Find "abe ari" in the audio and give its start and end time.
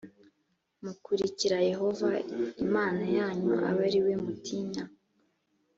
3.67-3.99